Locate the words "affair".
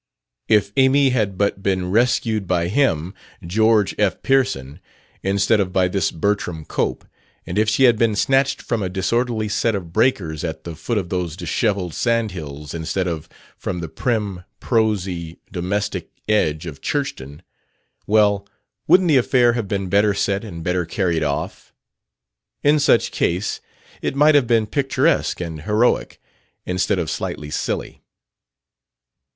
19.17-19.53